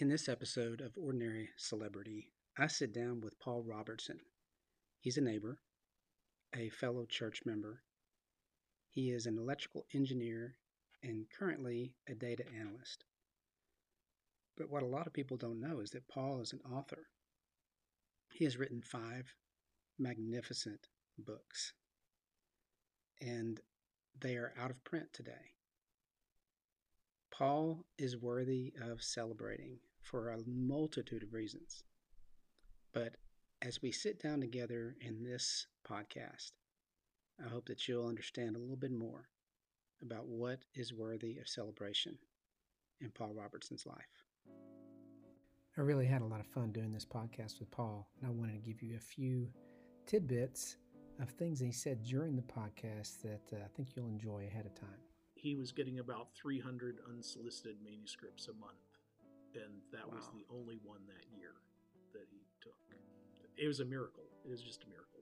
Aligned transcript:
In 0.00 0.08
this 0.08 0.30
episode 0.30 0.80
of 0.80 0.96
Ordinary 0.96 1.50
Celebrity, 1.58 2.32
I 2.56 2.68
sit 2.68 2.94
down 2.94 3.20
with 3.20 3.38
Paul 3.38 3.62
Robertson. 3.62 4.18
He's 4.98 5.18
a 5.18 5.20
neighbor, 5.20 5.58
a 6.56 6.70
fellow 6.70 7.04
church 7.04 7.42
member. 7.44 7.82
He 8.88 9.10
is 9.10 9.26
an 9.26 9.36
electrical 9.36 9.84
engineer 9.92 10.56
and 11.02 11.26
currently 11.38 11.96
a 12.08 12.14
data 12.14 12.44
analyst. 12.58 13.04
But 14.56 14.70
what 14.70 14.82
a 14.82 14.86
lot 14.86 15.06
of 15.06 15.12
people 15.12 15.36
don't 15.36 15.60
know 15.60 15.80
is 15.80 15.90
that 15.90 16.08
Paul 16.08 16.40
is 16.40 16.54
an 16.54 16.60
author. 16.74 17.08
He 18.32 18.44
has 18.44 18.56
written 18.56 18.80
five 18.80 19.34
magnificent 19.98 20.88
books, 21.18 21.74
and 23.20 23.60
they 24.18 24.36
are 24.36 24.54
out 24.58 24.70
of 24.70 24.82
print 24.82 25.08
today. 25.12 25.56
Paul 27.40 27.86
is 27.96 28.18
worthy 28.18 28.74
of 28.82 29.02
celebrating 29.02 29.78
for 30.02 30.28
a 30.28 30.42
multitude 30.46 31.22
of 31.22 31.32
reasons. 31.32 31.84
But 32.92 33.14
as 33.62 33.80
we 33.80 33.92
sit 33.92 34.22
down 34.22 34.42
together 34.42 34.94
in 35.00 35.24
this 35.24 35.66
podcast, 35.82 36.50
I 37.42 37.48
hope 37.48 37.64
that 37.68 37.88
you'll 37.88 38.06
understand 38.06 38.56
a 38.56 38.58
little 38.58 38.76
bit 38.76 38.92
more 38.92 39.30
about 40.02 40.26
what 40.26 40.58
is 40.74 40.92
worthy 40.92 41.38
of 41.38 41.48
celebration 41.48 42.18
in 43.00 43.08
Paul 43.08 43.32
Robertson's 43.32 43.86
life. 43.86 44.26
I 45.78 45.80
really 45.80 46.04
had 46.04 46.20
a 46.20 46.26
lot 46.26 46.40
of 46.40 46.46
fun 46.46 46.72
doing 46.72 46.92
this 46.92 47.06
podcast 47.06 47.58
with 47.58 47.70
Paul, 47.70 48.06
and 48.20 48.28
I 48.28 48.34
wanted 48.34 48.62
to 48.62 48.70
give 48.70 48.82
you 48.82 48.96
a 48.96 49.00
few 49.00 49.48
tidbits 50.06 50.76
of 51.18 51.30
things 51.30 51.58
he 51.58 51.72
said 51.72 52.02
during 52.02 52.36
the 52.36 52.42
podcast 52.42 53.22
that 53.22 53.56
uh, 53.56 53.64
I 53.64 53.68
think 53.74 53.96
you'll 53.96 54.08
enjoy 54.08 54.44
ahead 54.46 54.66
of 54.66 54.74
time. 54.74 55.09
He 55.40 55.54
was 55.54 55.72
getting 55.72 55.98
about 55.98 56.28
300 56.34 56.98
unsolicited 57.08 57.76
manuscripts 57.82 58.48
a 58.48 58.54
month 58.54 58.90
and 59.54 59.82
that 59.92 60.06
wow. 60.06 60.16
was 60.16 60.28
the 60.32 60.44
only 60.52 60.78
one 60.84 61.00
that 61.06 61.24
year 61.36 61.54
that 62.12 62.26
he 62.30 62.38
took. 62.60 62.74
It 63.56 63.66
was 63.66 63.80
a 63.80 63.84
miracle. 63.84 64.24
It 64.44 64.50
was 64.50 64.62
just 64.62 64.84
a 64.84 64.88
miracle. 64.88 65.20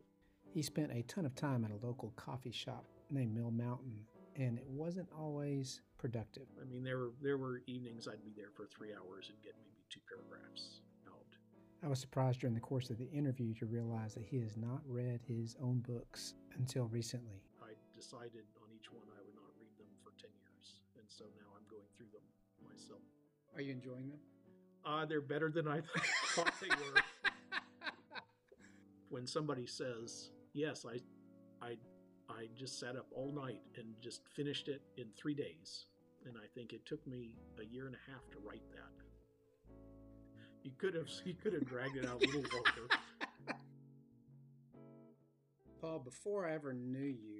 He 0.53 0.63
spent 0.63 0.93
a 0.93 1.03
ton 1.03 1.27
of 1.27 1.35
time 1.35 1.65
at 1.65 1.71
a 1.71 1.87
local 1.87 2.13
coffee 2.17 2.53
shop 2.53 2.85
named 3.11 3.35
Mill 3.35 3.51
Mountain, 3.51 4.05
and 4.37 4.59
it 4.59 4.67
wasn't 4.69 5.09
always 5.17 5.81
productive. 5.99 6.47
I 6.61 6.65
mean, 6.65 6.85
there 6.85 6.99
were 6.99 7.13
there 7.23 7.39
were 7.39 7.63
evenings 7.67 8.09
I'd 8.09 8.25
be 8.25 8.33
there 8.37 8.51
for 8.55 8.67
three 8.67 8.93
hours 8.93 9.29
and 9.29 9.43
get 9.43 9.55
maybe 9.61 9.85
two 9.91 10.01
paragraphs 10.09 10.81
out. 11.07 11.37
I 11.83 11.89
was 11.89 12.01
surprised 12.01 12.41
during 12.41 12.55
the 12.55 12.61
course 12.61 12.91
of 12.91 12.99
the 12.99 13.11
interview 13.11 13.55
to 13.55 13.67
realize 13.67 14.15
that 14.15 14.25
he 14.25 14.39
has 14.41 14.57
not 14.57 14.81
read 14.87 15.21
his 15.27 15.57
own 15.61 15.81
books 15.87 16.35
until 16.57 16.87
recently. 16.87 17.43
I 17.63 17.73
decided 17.95 18.45
so 21.19 21.25
now 21.37 21.51
I'm 21.57 21.67
going 21.69 21.89
through 21.97 22.07
them 22.13 22.23
myself. 22.63 23.01
Are 23.57 23.61
you 23.61 23.73
enjoying 23.73 24.09
them? 24.09 24.21
Uh, 24.87 25.05
they're 25.05 25.21
better 25.21 25.51
than 25.51 25.67
I 25.67 25.81
thought 26.35 26.53
they 26.61 26.69
were. 26.69 27.03
when 29.09 29.27
somebody 29.27 29.67
says, 29.67 30.31
"Yes, 30.53 30.87
I, 30.87 31.01
I, 31.65 31.77
I 32.31 32.47
just 32.55 32.79
sat 32.79 32.95
up 32.95 33.07
all 33.13 33.33
night 33.33 33.61
and 33.77 33.87
just 34.01 34.29
finished 34.29 34.69
it 34.69 34.81
in 34.97 35.07
three 35.17 35.35
days," 35.35 35.87
and 36.25 36.37
I 36.37 36.47
think 36.55 36.73
it 36.73 36.87
took 36.87 37.05
me 37.05 37.35
a 37.61 37.65
year 37.65 37.87
and 37.87 37.97
a 37.97 38.11
half 38.11 38.31
to 38.31 38.39
write 38.47 38.71
that. 38.71 39.75
You 40.63 40.71
could 40.79 40.95
have, 40.95 41.09
you 41.25 41.35
could 41.35 41.53
have 41.53 41.67
dragged 41.67 41.97
it 41.97 42.07
out 42.07 42.23
a 42.23 42.27
little 42.27 42.43
longer. 42.53 42.89
Paul, 45.81 45.99
before 45.99 46.47
I 46.47 46.53
ever 46.55 46.73
knew 46.73 46.99
you, 46.99 47.38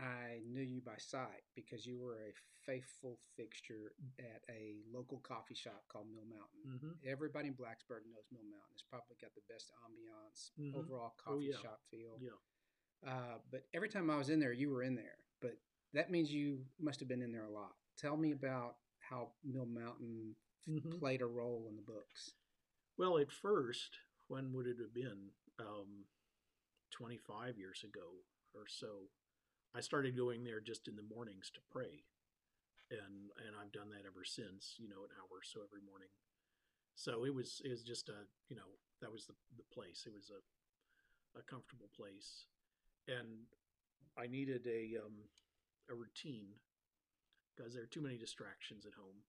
I 0.00 0.40
knew 0.48 0.62
you 0.62 0.80
by 0.80 0.96
sight 0.96 1.44
because 1.54 1.84
you 1.84 2.00
were 2.00 2.16
a 2.16 2.32
faithful 2.64 3.18
fixture 3.36 3.92
at 4.18 4.40
a 4.48 4.80
local 4.92 5.18
coffee 5.18 5.54
shop 5.54 5.84
called 5.92 6.06
Mill 6.10 6.24
Mountain. 6.24 6.64
Mm-hmm. 6.66 7.10
Everybody 7.10 7.48
in 7.48 7.54
Blacksburg 7.54 8.08
knows 8.08 8.24
Mill 8.32 8.44
Mountain. 8.48 8.72
It's 8.72 8.84
probably 8.88 9.16
got 9.20 9.34
the 9.34 9.44
best 9.52 9.70
ambiance, 9.84 10.50
mm-hmm. 10.58 10.78
overall 10.78 11.12
oh, 11.12 11.22
coffee 11.22 11.52
oh, 11.52 11.56
yeah. 11.56 11.62
shop 11.62 11.80
feel. 11.90 12.16
Yeah. 12.20 12.40
Uh, 13.06 13.38
but 13.50 13.64
every 13.74 13.88
time 13.88 14.10
I 14.10 14.16
was 14.16 14.30
in 14.30 14.40
there, 14.40 14.52
you 14.52 14.70
were 14.70 14.82
in 14.82 14.94
there. 14.94 15.18
But 15.40 15.56
that 15.92 16.10
means 16.10 16.32
you 16.32 16.60
must 16.80 17.00
have 17.00 17.08
been 17.08 17.22
in 17.22 17.32
there 17.32 17.46
a 17.46 17.52
lot. 17.52 17.72
Tell 17.98 18.16
me 18.16 18.32
about 18.32 18.76
how 19.00 19.28
Mill 19.44 19.66
Mountain 19.66 20.34
mm-hmm. 20.68 20.98
played 20.98 21.20
a 21.20 21.26
role 21.26 21.66
in 21.68 21.76
the 21.76 21.82
books. 21.82 22.32
Well, 22.96 23.18
at 23.18 23.32
first, 23.32 23.96
when 24.28 24.52
would 24.52 24.66
it 24.66 24.76
have 24.80 24.94
been? 24.94 25.30
Um, 25.58 26.04
25 26.90 27.58
years 27.58 27.84
ago 27.84 28.02
or 28.54 28.66
so 28.66 29.08
I 29.70 29.80
started 29.80 30.18
going 30.18 30.42
there 30.42 30.58
just 30.58 30.88
in 30.90 30.98
the 30.98 31.06
mornings 31.06 31.50
to 31.54 31.62
pray, 31.70 32.02
and 32.90 33.30
and 33.46 33.54
I've 33.54 33.70
done 33.70 33.90
that 33.94 34.02
ever 34.02 34.26
since. 34.26 34.74
You 34.82 34.90
know, 34.90 35.06
an 35.06 35.14
hour 35.14 35.38
or 35.38 35.46
so 35.46 35.62
every 35.62 35.82
morning. 35.86 36.10
So 36.98 37.22
it 37.22 37.30
was 37.30 37.62
it 37.62 37.70
was 37.70 37.86
just 37.86 38.10
a 38.10 38.26
you 38.50 38.58
know 38.58 38.66
that 38.98 39.14
was 39.14 39.30
the 39.30 39.38
the 39.54 39.66
place. 39.70 40.10
It 40.10 40.14
was 40.14 40.34
a 40.34 40.42
a 41.38 41.46
comfortable 41.46 41.86
place, 41.94 42.50
and 43.06 43.46
I 44.18 44.26
needed 44.26 44.66
a 44.66 44.98
um, 44.98 45.30
a 45.86 45.94
routine 45.94 46.50
because 47.54 47.70
there 47.78 47.86
are 47.86 47.94
too 47.94 48.02
many 48.02 48.18
distractions 48.18 48.90
at 48.90 48.98
home, 48.98 49.22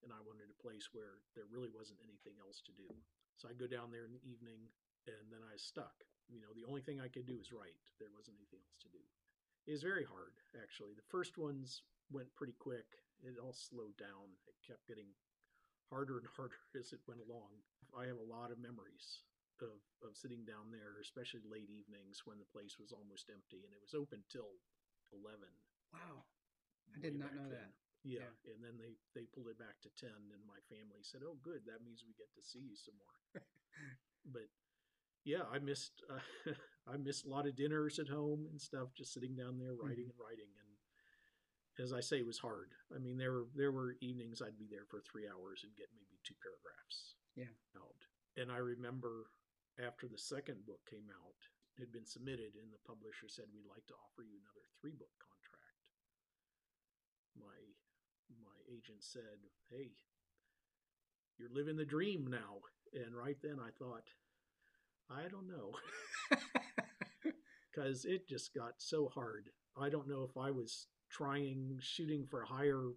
and 0.00 0.16
I 0.16 0.24
wanted 0.24 0.48
a 0.48 0.62
place 0.64 0.88
where 0.96 1.20
there 1.36 1.44
really 1.52 1.68
wasn't 1.68 2.00
anything 2.00 2.40
else 2.40 2.64
to 2.64 2.72
do. 2.72 2.88
So 3.36 3.52
I'd 3.52 3.60
go 3.60 3.68
down 3.68 3.92
there 3.92 4.08
in 4.08 4.16
the 4.16 4.24
evening, 4.24 4.64
and 5.04 5.28
then 5.28 5.44
I 5.44 5.60
stuck. 5.60 6.08
You 6.32 6.40
know, 6.40 6.56
the 6.56 6.64
only 6.64 6.80
thing 6.80 7.04
I 7.04 7.12
could 7.12 7.28
do 7.28 7.36
was 7.36 7.52
write. 7.52 7.76
There 8.00 8.08
wasn't 8.16 8.40
anything 8.40 8.64
else 8.64 8.80
to 8.80 8.88
do 8.88 9.04
is 9.66 9.82
very 9.82 10.04
hard, 10.04 10.36
actually. 10.60 10.92
The 10.94 11.10
first 11.10 11.38
ones 11.38 11.82
went 12.12 12.32
pretty 12.36 12.54
quick. 12.60 12.86
It 13.24 13.40
all 13.40 13.56
slowed 13.56 13.96
down. 13.96 14.36
It 14.44 14.56
kept 14.60 14.84
getting 14.86 15.08
harder 15.88 16.20
and 16.20 16.28
harder 16.36 16.60
as 16.76 16.92
it 16.92 17.04
went 17.08 17.24
along. 17.24 17.64
I 17.96 18.10
have 18.10 18.20
a 18.20 18.26
lot 18.26 18.50
of 18.50 18.58
memories 18.60 19.24
of, 19.62 19.78
of 20.02 20.18
sitting 20.18 20.42
down 20.42 20.74
there, 20.74 20.98
especially 21.00 21.46
late 21.46 21.70
evenings 21.70 22.26
when 22.26 22.42
the 22.42 22.52
place 22.52 22.76
was 22.76 22.90
almost 22.90 23.30
empty 23.30 23.62
and 23.62 23.72
it 23.72 23.80
was 23.80 23.94
open 23.94 24.20
till 24.26 24.58
11. 25.14 25.40
Wow. 25.94 26.26
I 26.90 26.98
did 27.00 27.16
not 27.16 27.32
know 27.32 27.48
then. 27.48 27.62
that. 27.62 27.72
Yeah. 28.02 28.26
yeah. 28.26 28.52
And 28.52 28.60
then 28.60 28.76
they, 28.76 28.98
they 29.14 29.30
pulled 29.30 29.48
it 29.48 29.56
back 29.56 29.78
to 29.86 29.90
10 29.94 30.10
and 30.10 30.42
my 30.44 30.58
family 30.68 31.06
said, 31.06 31.22
oh, 31.22 31.38
good. 31.40 31.64
That 31.64 31.86
means 31.86 32.02
we 32.02 32.18
get 32.18 32.28
to 32.34 32.42
see 32.42 32.60
you 32.60 32.76
some 32.76 32.98
more. 32.98 33.16
but 34.34 34.50
yeah, 35.22 35.46
I 35.48 35.62
missed 35.62 36.02
uh, 36.10 36.20
I 36.84 36.96
missed 36.96 37.24
a 37.24 37.32
lot 37.32 37.46
of 37.46 37.56
dinners 37.56 37.98
at 37.98 38.08
home 38.08 38.46
and 38.50 38.60
stuff, 38.60 38.92
just 38.96 39.12
sitting 39.12 39.34
down 39.34 39.56
there 39.58 39.72
writing 39.72 40.12
mm-hmm. 40.12 40.20
and 40.20 40.20
writing. 40.20 40.52
And 40.52 40.70
as 41.80 41.92
I 41.92 42.00
say, 42.00 42.20
it 42.20 42.26
was 42.26 42.38
hard. 42.38 42.72
I 42.94 42.98
mean, 42.98 43.16
there 43.16 43.32
were 43.32 43.46
there 43.56 43.72
were 43.72 43.96
evenings 44.00 44.42
I'd 44.42 44.60
be 44.60 44.68
there 44.68 44.86
for 44.86 45.00
three 45.00 45.24
hours 45.24 45.64
and 45.64 45.74
get 45.74 45.88
maybe 45.96 46.20
two 46.22 46.36
paragraphs 46.44 47.16
yeah. 47.34 47.50
out. 47.74 48.00
And 48.36 48.52
I 48.52 48.60
remember 48.60 49.32
after 49.80 50.06
the 50.06 50.20
second 50.20 50.62
book 50.66 50.84
came 50.86 51.08
out, 51.10 51.40
it 51.74 51.82
had 51.82 51.90
been 51.90 52.06
submitted, 52.06 52.54
and 52.54 52.70
the 52.70 52.86
publisher 52.86 53.26
said, 53.26 53.50
"We'd 53.50 53.66
like 53.66 53.86
to 53.90 53.98
offer 53.98 54.22
you 54.22 54.38
another 54.38 54.68
three 54.78 54.94
book 54.94 55.10
contract." 55.18 55.80
My 57.34 57.58
my 58.44 58.58
agent 58.68 59.02
said, 59.02 59.40
"Hey, 59.72 59.96
you're 61.40 61.50
living 61.50 61.80
the 61.80 61.88
dream 61.88 62.28
now." 62.28 62.62
And 62.94 63.16
right 63.16 63.40
then 63.42 63.58
I 63.58 63.70
thought, 63.74 64.06
I 65.10 65.26
don't 65.28 65.48
know. 65.48 65.74
Because 67.74 68.04
it 68.04 68.28
just 68.28 68.54
got 68.54 68.74
so 68.78 69.08
hard. 69.14 69.50
I 69.76 69.88
don't 69.88 70.08
know 70.08 70.22
if 70.28 70.36
I 70.36 70.50
was 70.50 70.86
trying, 71.10 71.78
shooting 71.80 72.26
for 72.30 72.42
a 72.42 72.46
higher, 72.46 72.88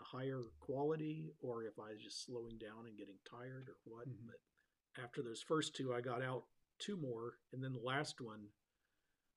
a 0.00 0.04
higher 0.04 0.42
quality, 0.60 1.30
or 1.40 1.64
if 1.64 1.78
I 1.78 1.92
was 1.92 2.02
just 2.02 2.24
slowing 2.24 2.58
down 2.58 2.86
and 2.86 2.98
getting 2.98 3.18
tired, 3.30 3.68
or 3.68 3.76
what. 3.84 4.08
Mm-hmm. 4.08 4.26
But 4.26 5.02
after 5.02 5.22
those 5.22 5.42
first 5.46 5.76
two, 5.76 5.94
I 5.94 6.00
got 6.00 6.22
out 6.22 6.44
two 6.78 6.96
more, 6.96 7.34
and 7.52 7.62
then 7.62 7.72
the 7.72 7.78
last 7.86 8.20
one, 8.20 8.46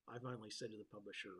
I 0.07 0.17
finally 0.17 0.49
said 0.49 0.71
to 0.71 0.77
the 0.77 0.91
publisher, 0.91 1.33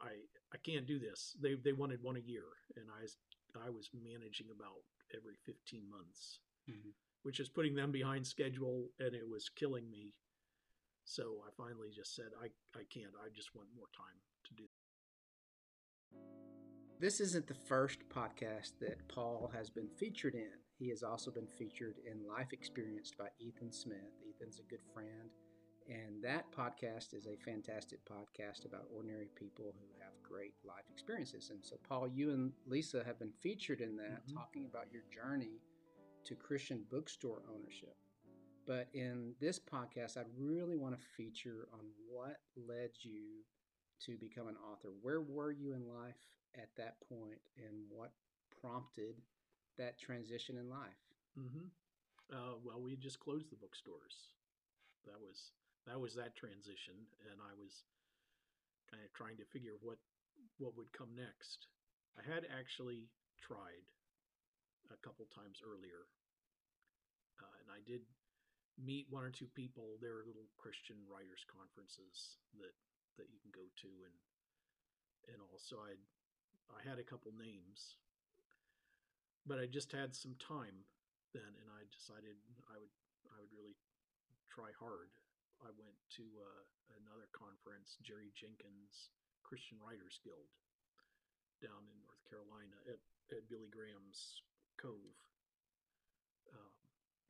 "I 0.00 0.12
I 0.52 0.58
can't 0.58 0.86
do 0.86 0.98
this." 0.98 1.36
They 1.40 1.54
they 1.54 1.72
wanted 1.72 2.02
one 2.02 2.16
a 2.16 2.20
year, 2.20 2.44
and 2.76 2.86
I 2.90 3.02
was 3.02 3.16
I 3.56 3.70
was 3.70 3.88
managing 3.94 4.48
about 4.50 4.84
every 5.16 5.36
15 5.46 5.88
months. 5.88 6.40
Mm-hmm 6.68 6.90
which 7.24 7.40
is 7.40 7.48
putting 7.48 7.74
them 7.74 7.90
behind 7.90 8.26
schedule, 8.26 8.90
and 9.00 9.14
it 9.14 9.26
was 9.28 9.48
killing 9.48 9.90
me. 9.90 10.12
So 11.04 11.44
I 11.46 11.50
finally 11.56 11.88
just 11.94 12.16
said, 12.16 12.32
I, 12.42 12.46
I 12.78 12.84
can't. 12.92 13.12
I 13.24 13.28
just 13.34 13.54
want 13.54 13.68
more 13.76 13.92
time 13.94 14.18
to 14.44 14.54
do. 14.54 14.64
This 17.00 17.20
isn't 17.20 17.46
the 17.46 17.54
first 17.54 17.98
podcast 18.08 18.78
that 18.80 19.06
Paul 19.08 19.50
has 19.54 19.68
been 19.68 19.88
featured 19.98 20.34
in. 20.34 20.56
He 20.78 20.88
has 20.88 21.02
also 21.02 21.30
been 21.30 21.46
featured 21.46 21.96
in 22.10 22.26
Life 22.26 22.52
Experienced 22.52 23.18
by 23.18 23.28
Ethan 23.38 23.72
Smith. 23.72 24.16
Ethan's 24.28 24.60
a 24.60 24.70
good 24.70 24.82
friend. 24.92 25.30
And 25.88 26.24
that 26.24 26.50
podcast 26.50 27.12
is 27.12 27.26
a 27.26 27.36
fantastic 27.44 28.00
podcast 28.06 28.64
about 28.64 28.86
ordinary 28.94 29.28
people 29.34 29.74
who 29.78 30.00
have 30.00 30.12
great 30.22 30.54
life 30.64 30.84
experiences. 30.90 31.50
And 31.50 31.62
so, 31.62 31.76
Paul, 31.86 32.08
you 32.08 32.30
and 32.30 32.52
Lisa 32.66 33.02
have 33.04 33.18
been 33.18 33.32
featured 33.42 33.82
in 33.82 33.96
that, 33.96 34.24
mm-hmm. 34.24 34.36
talking 34.36 34.64
about 34.64 34.86
your 34.90 35.02
journey 35.12 35.60
to 36.24 36.34
Christian 36.34 36.84
bookstore 36.90 37.42
ownership. 37.54 37.96
But 38.66 38.88
in 38.94 39.34
this 39.40 39.58
podcast, 39.58 40.16
I 40.16 40.22
really 40.38 40.76
want 40.76 40.94
to 40.98 41.06
feature 41.16 41.68
on 41.72 41.80
what 42.08 42.40
led 42.56 42.90
you 43.02 43.44
to 44.06 44.16
become 44.16 44.48
an 44.48 44.56
author. 44.56 44.90
Where 45.02 45.20
were 45.20 45.52
you 45.52 45.72
in 45.74 45.86
life 45.88 46.18
at 46.54 46.70
that 46.76 46.96
point, 47.08 47.40
and 47.58 47.74
what 47.90 48.12
prompted 48.60 49.16
that 49.78 49.98
transition 49.98 50.56
in 50.56 50.68
life? 50.70 51.02
hmm 51.36 51.68
Uh, 52.32 52.56
well, 52.64 52.80
we 52.82 52.96
just 52.96 53.20
closed 53.20 53.50
the 53.50 53.56
bookstores. 53.56 54.30
That 55.06 55.20
was 55.20 55.52
that 55.86 56.00
was 56.00 56.14
that 56.16 56.36
transition, 56.36 56.94
and 57.30 57.40
I 57.40 57.54
was 57.58 57.84
kind 58.90 59.02
of 59.04 59.12
trying 59.12 59.36
to 59.36 59.44
figure 59.44 59.76
what 59.80 59.98
what 60.58 60.76
would 60.76 60.92
come 60.92 61.14
next. 61.16 61.66
I 62.18 62.22
had 62.22 62.46
actually 62.58 63.08
tried 63.40 63.84
a 64.90 64.96
couple 64.96 65.26
times 65.26 65.60
earlier, 65.62 66.06
uh, 67.40 67.54
and 67.62 67.68
I 67.70 67.80
did 67.86 68.02
meet 68.78 69.06
one 69.10 69.24
or 69.24 69.30
two 69.30 69.48
people. 69.54 69.98
There 70.00 70.18
are 70.18 70.26
little 70.26 70.50
Christian 70.58 70.98
writers 71.06 71.44
conferences 71.46 72.38
that 72.58 72.74
that 73.16 73.30
you 73.30 73.38
can 73.38 73.54
go 73.54 73.66
to, 73.82 73.90
and 74.06 74.16
and 75.30 75.38
also 75.40 75.78
I 75.78 75.94
I 76.72 76.80
had 76.82 76.98
a 76.98 77.06
couple 77.06 77.30
names, 77.36 77.96
but 79.46 79.58
I 79.62 79.66
just 79.66 79.92
had 79.92 80.14
some 80.14 80.34
time 80.42 80.84
then, 81.32 81.52
and 81.62 81.68
I 81.70 81.86
decided 81.90 82.34
I 82.70 82.76
would 82.78 82.94
I 83.30 83.38
would 83.38 83.54
really 83.54 83.78
try 84.50 84.70
hard. 84.78 85.10
I 85.62 85.70
went 85.78 85.96
to 86.18 86.24
uh, 86.38 86.62
another 87.00 87.30
conference, 87.32 87.96
Jerry 88.02 88.34
Jenkins 88.36 89.14
Christian 89.44 89.78
Writers 89.78 90.18
Guild, 90.24 90.50
down 91.62 91.84
in 91.86 91.96
North 92.00 92.20
Carolina 92.26 92.74
at, 92.88 92.98
at 93.30 93.48
Billy 93.48 93.68
Graham's 93.70 94.42
Cove. 94.80 95.16
Um, 96.52 96.74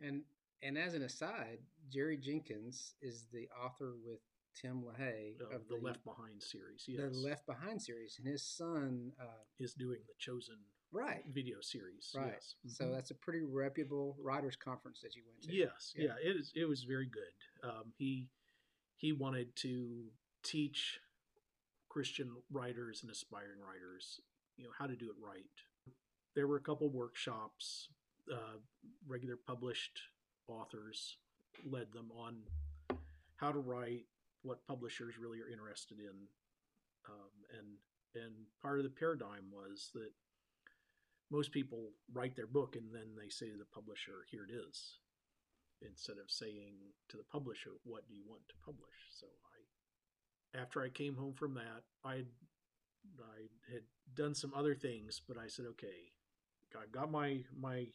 And 0.00 0.24
and 0.62 0.76
as 0.78 0.94
an 0.94 1.02
aside, 1.02 1.58
Jerry 1.90 2.16
Jenkins 2.16 2.94
is 3.02 3.26
the 3.32 3.48
author 3.62 3.94
with 4.04 4.20
Tim 4.54 4.82
LaHaye 4.82 5.40
of 5.40 5.52
of 5.62 5.68
the 5.68 5.76
Left 5.76 6.04
Behind 6.04 6.40
series, 6.42 6.84
yes, 6.86 7.00
the 7.12 7.18
Left 7.18 7.46
Behind 7.46 7.80
series, 7.80 8.16
and 8.18 8.26
his 8.26 8.42
son, 8.42 9.12
uh, 9.20 9.42
is 9.58 9.74
doing 9.74 9.98
the 10.06 10.14
Chosen 10.18 10.58
right, 10.92 11.24
video 11.32 11.56
series. 11.60 12.12
right. 12.16 12.32
Yes. 12.34 12.54
So 12.66 12.84
Mhm. 12.84 12.92
that's 12.92 13.10
a 13.10 13.14
pretty 13.16 13.42
reputable 13.42 14.16
writers 14.20 14.54
conference 14.56 15.00
that 15.02 15.16
you 15.16 15.24
went 15.26 15.42
to. 15.42 15.52
Yes, 15.54 15.92
Yeah. 15.96 16.04
yeah, 16.22 16.30
it 16.30 16.36
is. 16.36 16.52
It 16.54 16.66
was 16.66 16.84
very 16.84 17.06
good. 17.06 17.34
Um, 17.62 17.92
he 17.98 18.30
he 18.96 19.12
wanted 19.12 19.54
to 19.56 20.10
teach 20.42 21.00
Christian 21.88 22.42
writers 22.48 23.02
and 23.02 23.10
aspiring 23.10 23.60
writers, 23.60 24.20
you 24.56 24.64
know, 24.64 24.70
how 24.72 24.86
to 24.86 24.96
do 24.96 25.10
it 25.10 25.16
right. 25.18 25.50
There 26.34 26.46
were 26.46 26.56
a 26.56 26.62
couple 26.62 26.88
workshops. 26.90 27.88
Uh, 28.32 28.58
regular 29.06 29.36
published 29.36 30.00
authors 30.48 31.16
led 31.64 31.92
them 31.92 32.10
on 32.16 32.42
how 33.36 33.52
to 33.52 33.58
write, 33.58 34.06
what 34.42 34.66
publishers 34.66 35.18
really 35.18 35.40
are 35.40 35.48
interested 35.48 35.98
in, 35.98 36.28
um, 37.08 37.32
and 37.58 38.22
and 38.22 38.34
part 38.62 38.78
of 38.78 38.84
the 38.84 38.90
paradigm 38.90 39.50
was 39.50 39.90
that 39.94 40.10
most 41.30 41.50
people 41.52 41.90
write 42.12 42.36
their 42.36 42.46
book 42.46 42.76
and 42.76 42.94
then 42.94 43.16
they 43.16 43.28
say 43.28 43.50
to 43.50 43.56
the 43.56 43.64
publisher, 43.74 44.24
"Here 44.30 44.44
it 44.44 44.52
is," 44.52 44.98
instead 45.82 46.18
of 46.18 46.30
saying 46.30 46.76
to 47.08 47.16
the 47.16 47.24
publisher, 47.24 47.72
"What 47.82 48.06
do 48.06 48.14
you 48.14 48.24
want 48.26 48.48
to 48.48 48.54
publish?" 48.64 49.10
So 49.10 49.26
I, 49.26 50.58
after 50.58 50.82
I 50.82 50.90
came 50.90 51.16
home 51.16 51.34
from 51.34 51.54
that, 51.54 51.84
I 52.04 52.24
I 53.18 53.48
had 53.70 53.84
done 54.14 54.34
some 54.34 54.54
other 54.54 54.74
things, 54.74 55.20
but 55.26 55.36
I 55.36 55.48
said, 55.48 55.66
"Okay, 55.66 56.12
I've 56.78 56.92
got 56.92 57.10
my 57.10 57.44
my 57.56 57.88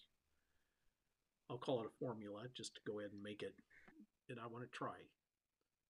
I'll 1.49 1.57
call 1.57 1.81
it 1.81 1.87
a 1.87 1.99
formula, 2.05 2.43
just 2.55 2.75
to 2.75 2.81
go 2.85 2.99
ahead 2.99 3.11
and 3.13 3.21
make 3.23 3.41
it, 3.43 3.55
and 4.29 4.39
I 4.39 4.47
want 4.47 4.63
to 4.63 4.69
try." 4.77 4.95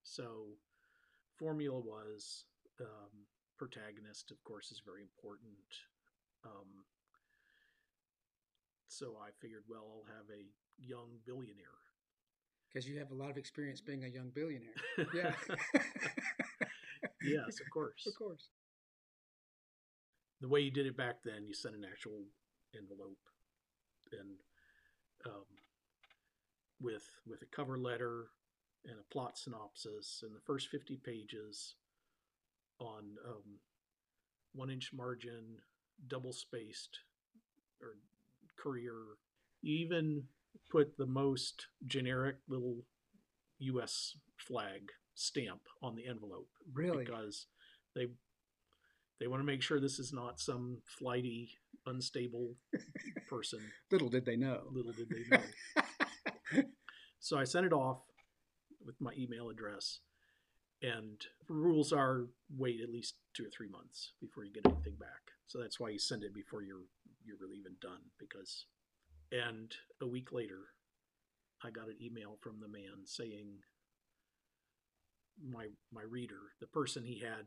So, 0.03 0.55
formula 1.37 1.79
was 1.79 2.45
um, 2.81 3.27
protagonist, 3.57 4.31
of 4.31 4.41
course, 4.43 4.71
is 4.71 4.81
very 4.85 5.01
important. 5.01 5.57
Um, 6.45 6.85
so 8.87 9.17
I 9.21 9.29
figured, 9.41 9.63
well, 9.69 9.85
I'll 9.85 10.15
have 10.15 10.25
a 10.31 10.43
young 10.77 11.19
billionaire. 11.25 11.77
because 12.69 12.87
you 12.87 12.99
have 12.99 13.11
a 13.11 13.15
lot 13.15 13.29
of 13.29 13.37
experience 13.37 13.81
being 13.81 14.03
a 14.03 14.07
young 14.07 14.29
billionaire. 14.29 14.73
Yeah, 15.13 15.33
yes, 17.23 17.59
of 17.59 17.69
course. 17.73 18.05
of 18.07 18.13
course. 18.15 18.49
The 20.41 20.47
way 20.47 20.61
you 20.61 20.71
did 20.71 20.85
it 20.85 20.95
back 20.97 21.17
then, 21.23 21.45
you 21.47 21.53
sent 21.53 21.75
an 21.75 21.85
actual 21.89 22.23
envelope, 22.77 23.17
and 24.11 24.37
um, 25.25 25.45
with 26.81 27.07
with 27.27 27.41
a 27.41 27.55
cover 27.55 27.77
letter 27.77 28.27
and 28.85 28.95
a 28.99 29.13
plot 29.13 29.37
synopsis, 29.37 30.23
and 30.23 30.35
the 30.35 30.41
first 30.45 30.69
fifty 30.69 30.97
pages 30.97 31.75
on 32.79 33.17
um, 33.27 33.59
one 34.53 34.69
inch 34.69 34.91
margin, 34.93 35.57
double 36.07 36.33
spaced, 36.33 36.99
or 37.81 37.95
courier. 38.57 39.17
Even 39.61 40.23
put 40.71 40.97
the 40.97 41.05
most 41.05 41.67
generic 41.85 42.37
little 42.47 42.77
U.S. 43.59 44.15
flag 44.37 44.91
stamp 45.15 45.61
on 45.81 45.95
the 45.95 46.07
envelope 46.07 46.47
Really, 46.73 47.03
because 47.03 47.47
they 47.93 48.07
they 49.19 49.27
want 49.27 49.41
to 49.41 49.45
make 49.45 49.61
sure 49.61 49.79
this 49.79 49.99
is 49.99 50.13
not 50.13 50.39
some 50.39 50.77
flighty, 50.85 51.49
unstable 51.85 52.55
person. 53.29 53.59
little 53.91 54.09
did 54.09 54.25
they 54.25 54.35
know. 54.35 54.61
Little 54.71 54.93
did 54.93 55.09
they 55.09 55.37
know. 55.37 55.43
So 57.19 57.37
I 57.37 57.43
sent 57.43 57.65
it 57.65 57.73
off 57.73 57.99
with 58.83 58.95
my 58.99 59.11
email 59.17 59.49
address, 59.49 59.99
and 60.81 61.21
rules 61.49 61.91
are 61.91 62.27
wait 62.49 62.79
at 62.81 62.89
least 62.89 63.15
two 63.35 63.45
or 63.45 63.49
three 63.49 63.67
months 63.67 64.13
before 64.21 64.45
you 64.45 64.53
get 64.53 64.65
anything 64.65 64.95
back. 64.99 65.21
So 65.47 65.59
that's 65.59 65.79
why 65.79 65.89
you 65.89 65.99
send 65.99 66.23
it 66.23 66.33
before 66.33 66.63
you're 66.63 66.87
you're 67.23 67.37
really 67.39 67.57
even 67.57 67.75
done 67.81 68.01
because. 68.17 68.65
And 69.31 69.71
a 70.01 70.07
week 70.07 70.31
later, 70.31 70.69
I 71.63 71.69
got 71.69 71.87
an 71.87 71.97
email 72.01 72.37
from 72.41 72.59
the 72.59 72.67
man 72.67 73.05
saying 73.05 73.59
my 75.47 75.67
my 75.93 76.01
reader, 76.01 76.53
the 76.59 76.67
person 76.67 77.03
he 77.03 77.19
had 77.19 77.45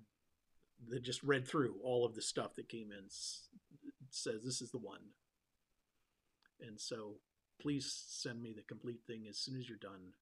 that 0.88 1.02
just 1.02 1.23
read 1.23 1.49
through 1.49 1.76
all 1.82 2.05
of 2.05 2.14
the 2.14 2.23
stuff 2.23 2.55
that 2.56 2.69
came 2.69 2.90
in, 2.93 3.06
says 4.14 4.42
this 4.44 4.60
is 4.60 4.70
the 4.70 4.78
one. 4.78 5.00
And 6.60 6.80
so 6.80 7.16
please 7.60 8.04
send 8.08 8.42
me 8.42 8.52
the 8.54 8.62
complete 8.62 9.00
thing 9.06 9.26
as 9.28 9.38
soon 9.38 9.58
as 9.58 9.68
you're 9.68 9.78
done, 9.78 10.12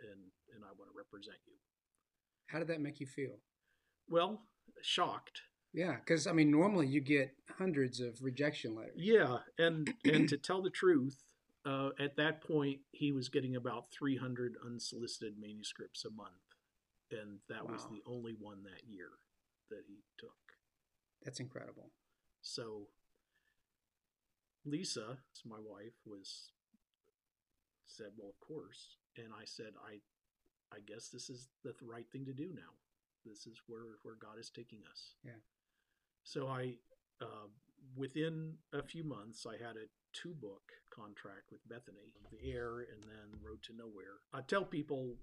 and 0.00 0.20
and 0.54 0.64
I 0.64 0.72
want 0.78 0.90
to 0.90 0.96
represent 0.96 1.36
you. 1.46 1.54
How 2.46 2.58
did 2.58 2.68
that 2.68 2.80
make 2.80 3.00
you 3.00 3.06
feel? 3.06 3.38
Well, 4.08 4.42
shocked. 4.82 5.42
Yeah, 5.72 5.96
because 5.96 6.26
I 6.26 6.32
mean, 6.32 6.50
normally 6.50 6.86
you 6.86 7.00
get 7.00 7.34
hundreds 7.58 8.00
of 8.00 8.22
rejection 8.22 8.74
letters. 8.74 8.94
Yeah, 8.96 9.38
and 9.58 9.92
and 10.04 10.28
to 10.28 10.36
tell 10.36 10.62
the 10.62 10.70
truth, 10.70 11.24
uh, 11.66 11.90
at 11.98 12.16
that 12.16 12.42
point 12.42 12.80
he 12.92 13.12
was 13.12 13.28
getting 13.28 13.56
about 13.56 13.86
300 13.90 14.56
unsolicited 14.64 15.34
manuscripts 15.40 16.04
a 16.04 16.10
month, 16.10 16.30
and 17.10 17.38
that 17.48 17.68
was 17.68 17.86
the 17.90 18.02
only 18.06 18.34
one 18.38 18.62
that 18.64 18.88
year 18.88 19.10
that 19.70 19.82
he 19.88 20.04
took. 20.18 20.30
That's 21.24 21.40
incredible. 21.40 21.90
So 22.42 22.88
Lisa, 24.64 25.18
my 25.44 25.58
wife, 25.58 25.94
was 26.06 26.50
said, 27.86 28.12
"Well, 28.16 28.30
of 28.30 28.40
course," 28.40 28.96
and 29.16 29.32
I 29.32 29.44
said, 29.44 29.72
"I, 29.86 30.00
I 30.74 30.80
guess 30.86 31.08
this 31.08 31.28
is 31.30 31.48
the 31.62 31.74
right 31.82 32.06
thing 32.10 32.24
to 32.26 32.32
do 32.32 32.52
now. 32.54 32.72
This 33.24 33.46
is 33.46 33.60
where 33.66 33.98
where 34.02 34.16
God 34.16 34.38
is 34.38 34.50
taking 34.50 34.80
us." 34.90 35.14
Yeah. 35.24 35.40
So 36.24 36.48
I, 36.48 36.78
uh, 37.20 37.48
within 37.96 38.54
a 38.72 38.82
few 38.82 39.04
months, 39.04 39.46
I 39.46 39.52
had 39.62 39.76
a 39.76 39.88
two 40.14 40.34
book 40.34 40.62
contract 40.90 41.50
with 41.52 41.60
Bethany, 41.68 42.14
The 42.30 42.50
Heir, 42.52 42.80
and 42.80 43.02
then 43.02 43.38
Road 43.42 43.62
to 43.64 43.74
Nowhere. 43.76 44.20
I 44.32 44.40
tell 44.40 44.64
people 44.64 45.16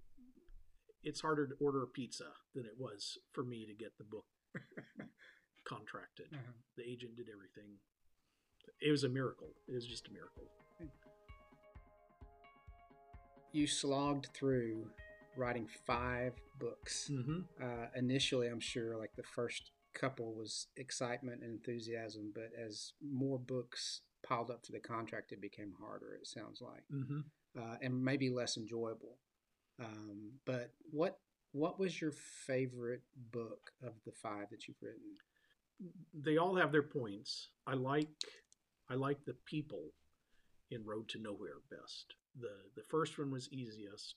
it's 1.03 1.21
harder 1.21 1.47
to 1.47 1.55
order 1.59 1.81
a 1.81 1.87
pizza 1.87 2.27
than 2.53 2.65
it 2.65 2.77
was 2.77 3.17
for 3.31 3.43
me 3.43 3.65
to 3.65 3.73
get 3.73 3.97
the 3.97 4.03
book 4.03 4.25
contracted 5.65 6.27
Uh-huh. 6.33 6.51
the 6.77 6.83
agent 6.87 7.15
did 7.15 7.29
everything. 7.33 7.79
It 8.81 8.91
was 8.91 9.03
a 9.03 9.09
miracle. 9.09 9.49
It 9.67 9.73
was 9.73 9.85
just 9.85 10.07
a 10.07 10.11
miracle. 10.11 10.43
You 13.53 13.67
slogged 13.67 14.29
through 14.33 14.87
writing 15.35 15.67
five 15.85 16.33
books. 16.59 17.09
Mm-hmm. 17.11 17.39
Uh, 17.61 17.87
initially, 17.95 18.47
I'm 18.47 18.59
sure 18.61 18.95
like 18.97 19.15
the 19.15 19.23
first 19.23 19.71
couple 19.93 20.33
was 20.33 20.67
excitement 20.77 21.41
and 21.43 21.51
enthusiasm, 21.51 22.31
but 22.33 22.51
as 22.57 22.93
more 23.01 23.37
books 23.39 24.01
piled 24.23 24.49
up 24.51 24.61
to 24.63 24.71
the 24.71 24.79
contract, 24.79 25.31
it 25.33 25.41
became 25.41 25.73
harder. 25.81 26.13
It 26.13 26.27
sounds 26.27 26.61
like, 26.61 26.83
Mm-hmm. 26.93 27.19
uh, 27.59 27.75
and 27.81 28.03
maybe 28.03 28.29
less 28.29 28.55
enjoyable. 28.57 29.17
Um, 29.79 30.31
but 30.45 30.71
what 30.91 31.17
what 31.53 31.77
was 31.77 31.99
your 31.99 32.11
favorite 32.13 33.01
book 33.33 33.71
of 33.83 33.93
the 34.05 34.11
five 34.13 34.49
that 34.51 34.67
you've 34.67 34.81
written? 34.81 35.17
They 36.13 36.37
all 36.37 36.55
have 36.55 36.71
their 36.71 36.83
points. 36.83 37.49
I 37.67 37.73
like 37.73 38.07
I 38.91 38.95
like 38.95 39.23
the 39.23 39.35
people 39.45 39.93
in 40.69 40.85
Road 40.85 41.07
to 41.09 41.17
Nowhere 41.17 41.63
best. 41.69 42.15
the 42.35 42.51
The 42.75 42.83
first 42.89 43.17
one 43.17 43.31
was 43.31 43.47
easiest. 43.51 44.15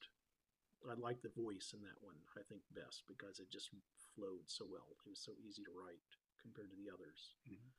I 0.90 0.95
like 0.95 1.23
the 1.23 1.31
voice 1.43 1.73
in 1.75 1.81
that 1.83 2.02
one. 2.02 2.16
I 2.37 2.43
think 2.43 2.62
best 2.75 3.04
because 3.07 3.38
it 3.38 3.50
just 3.50 3.71
flowed 4.16 4.47
so 4.47 4.66
well. 4.69 4.88
It 4.90 5.09
was 5.09 5.21
so 5.21 5.33
easy 5.49 5.62
to 5.62 5.71
write 5.71 6.02
compared 6.43 6.71
to 6.71 6.76
the 6.76 6.90
others. 6.93 7.37
Mhm. 7.49 7.71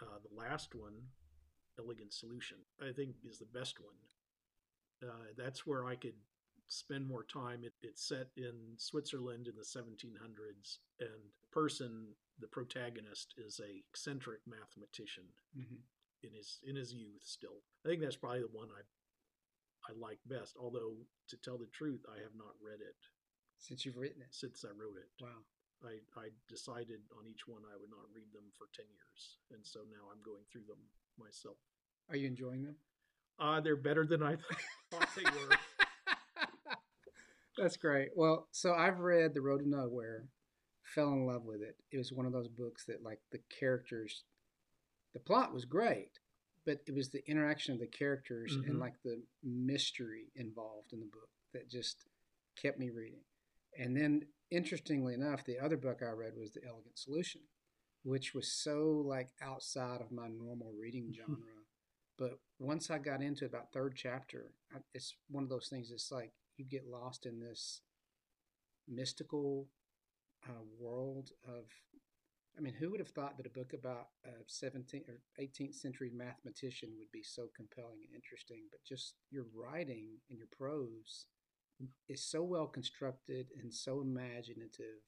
Uh, 0.00 0.18
the 0.18 0.34
last 0.34 0.74
one 0.74 1.12
Elegant 1.78 2.12
Solution, 2.12 2.58
I 2.80 2.92
think 2.92 3.16
is 3.24 3.38
the 3.38 3.46
best 3.46 3.78
one. 3.80 3.96
Uh, 5.02 5.32
that's 5.36 5.66
where 5.66 5.84
I 5.84 5.94
could 5.94 6.18
spend 6.66 7.06
more 7.06 7.22
time. 7.24 7.64
It, 7.64 7.74
it's 7.82 8.02
set 8.02 8.30
in 8.36 8.76
Switzerland 8.76 9.46
in 9.46 9.54
the 9.56 9.64
1700s, 9.64 10.80
and 11.00 11.32
person, 11.52 12.16
the 12.38 12.48
protagonist, 12.48 13.34
is 13.38 13.60
a 13.60 13.78
eccentric 13.88 14.40
mathematician 14.46 15.24
hmm 15.54 15.76
in 16.22 16.32
his 16.34 16.58
in 16.66 16.76
his 16.76 16.92
youth. 16.92 17.22
Still, 17.24 17.62
I 17.84 17.88
think 17.88 18.02
that's 18.02 18.16
probably 18.16 18.40
the 18.42 18.52
one 18.52 18.68
I 18.70 18.82
I 19.88 19.92
like 19.98 20.18
best. 20.26 20.56
Although 20.60 20.96
to 21.28 21.36
tell 21.36 21.58
the 21.58 21.70
truth, 21.72 22.04
I 22.08 22.20
have 22.22 22.34
not 22.36 22.54
read 22.60 22.80
it 22.80 22.96
Since 23.58 23.84
you've 23.86 23.96
written 23.96 24.22
it. 24.22 24.32
since 24.34 24.64
I 24.64 24.70
wrote 24.70 24.96
it. 24.98 25.08
Wow. 25.22 25.42
I, 25.84 26.02
I 26.18 26.34
decided 26.48 26.98
on 27.16 27.28
each 27.30 27.46
one 27.46 27.62
I 27.62 27.78
would 27.78 27.90
not 27.90 28.10
read 28.12 28.26
them 28.34 28.50
for 28.58 28.66
10 28.74 28.84
years. 28.90 29.38
And 29.54 29.62
so 29.64 29.86
now 29.86 30.10
I'm 30.10 30.18
going 30.26 30.42
through 30.50 30.66
them 30.66 30.82
myself. 31.16 31.54
Are 32.10 32.16
you 32.16 32.26
enjoying 32.26 32.64
them? 32.64 32.74
Uh, 33.38 33.60
they're 33.60 33.76
better 33.76 34.04
than 34.04 34.20
I 34.20 34.34
thought 34.90 35.08
they 35.14 35.22
were. 35.22 35.54
That's 37.56 37.76
great. 37.76 38.08
Well, 38.16 38.48
so 38.50 38.74
I've 38.74 38.98
read 38.98 39.34
The 39.34 39.40
Road 39.40 39.60
to 39.60 39.68
Nowhere, 39.68 40.24
fell 40.82 41.12
in 41.12 41.24
love 41.26 41.44
with 41.44 41.62
it. 41.62 41.76
It 41.92 41.98
was 41.98 42.12
one 42.12 42.26
of 42.26 42.32
those 42.32 42.48
books 42.48 42.84
that, 42.86 43.02
like, 43.02 43.18
the 43.32 43.40
characters, 43.60 44.24
the 45.12 45.20
plot 45.20 45.52
was 45.52 45.64
great, 45.64 46.18
but 46.64 46.82
it 46.86 46.92
was 46.94 47.10
the 47.10 47.26
interaction 47.28 47.74
of 47.74 47.80
the 47.80 47.86
characters 47.86 48.56
and, 48.56 48.76
Mhm. 48.76 48.80
like, 48.80 49.00
the 49.02 49.26
mystery 49.42 50.30
involved 50.34 50.92
in 50.92 51.00
the 51.00 51.06
book 51.06 51.30
that 51.52 51.68
just 51.68 52.06
kept 52.56 52.78
me 52.78 52.90
reading. 52.90 53.24
And 53.76 53.96
then, 53.96 54.32
interestingly 54.50 55.14
enough, 55.14 55.44
the 55.44 55.58
other 55.58 55.76
book 55.76 56.02
I 56.02 56.10
read 56.10 56.36
was 56.36 56.52
The 56.52 56.64
Elegant 56.64 56.98
Solution, 56.98 57.48
which 58.02 58.34
was 58.34 58.52
so, 58.52 58.90
like, 59.00 59.30
outside 59.40 60.00
of 60.00 60.10
my 60.12 60.28
normal 60.28 60.72
reading 60.72 61.12
genre. 61.12 61.64
But 62.16 62.40
once 62.58 62.90
I 62.90 62.98
got 62.98 63.22
into 63.22 63.46
about 63.46 63.72
third 63.72 63.94
chapter, 63.96 64.52
I, 64.72 64.82
it's 64.92 65.16
one 65.28 65.44
of 65.44 65.50
those 65.50 65.68
things. 65.68 65.90
It's 65.90 66.10
like 66.10 66.32
you 66.56 66.64
get 66.64 66.86
lost 66.86 67.26
in 67.26 67.38
this 67.38 67.82
mystical 68.86 69.70
uh, 70.44 70.62
world 70.78 71.32
of. 71.44 71.70
I 72.58 72.60
mean, 72.60 72.74
who 72.74 72.90
would 72.90 72.98
have 73.00 73.10
thought 73.10 73.36
that 73.36 73.46
a 73.46 73.50
book 73.50 73.72
about 73.72 74.08
a 74.24 74.30
17th 74.48 75.08
or 75.08 75.20
18th 75.38 75.74
century 75.76 76.10
mathematician 76.12 76.90
would 76.98 77.10
be 77.12 77.22
so 77.22 77.48
compelling 77.54 78.00
and 78.04 78.14
interesting? 78.14 78.64
But 78.70 78.82
just 78.84 79.14
your 79.30 79.46
writing 79.54 80.06
and 80.28 80.38
your 80.38 80.48
prose 80.48 81.26
is 82.08 82.22
so 82.24 82.42
well 82.42 82.66
constructed 82.66 83.46
and 83.62 83.72
so 83.72 84.00
imaginative 84.00 85.02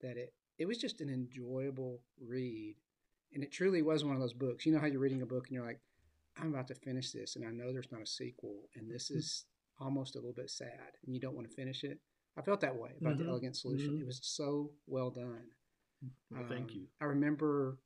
that 0.00 0.16
it 0.16 0.34
it 0.58 0.66
was 0.66 0.78
just 0.78 1.00
an 1.00 1.08
enjoyable 1.10 2.02
read. 2.20 2.76
And 3.32 3.42
it 3.42 3.52
truly 3.52 3.82
was 3.82 4.04
one 4.04 4.14
of 4.14 4.20
those 4.20 4.32
books. 4.34 4.64
You 4.66 4.72
know 4.72 4.78
how 4.78 4.86
you're 4.86 5.00
reading 5.00 5.22
a 5.22 5.26
book 5.26 5.46
and 5.48 5.54
you're 5.56 5.66
like, 5.66 5.80
I'm 6.36 6.52
about 6.54 6.68
to 6.68 6.74
finish 6.74 7.10
this, 7.12 7.36
and 7.36 7.44
I 7.44 7.50
know 7.50 7.72
there's 7.72 7.90
not 7.92 8.02
a 8.02 8.06
sequel, 8.06 8.68
and 8.76 8.90
this 8.90 9.10
is 9.10 9.46
almost 9.80 10.14
a 10.16 10.18
little 10.18 10.32
bit 10.32 10.50
sad, 10.50 10.96
and 11.04 11.14
you 11.14 11.20
don't 11.20 11.34
want 11.34 11.48
to 11.48 11.54
finish 11.54 11.84
it. 11.84 12.00
I 12.36 12.42
felt 12.42 12.60
that 12.60 12.76
way 12.76 12.90
about 13.00 13.14
Mhm, 13.14 13.18
the 13.18 13.28
Elegant 13.28 13.56
Solution. 13.56 13.94
mhm. 13.94 14.00
It 14.00 14.06
was 14.06 14.20
so 14.22 14.72
well 14.86 15.10
done. 15.10 15.50
Well, 16.30 16.44
thank 16.48 16.70
Um, 16.72 16.76
you. 16.76 16.86
I 17.00 17.04
remember 17.06 17.78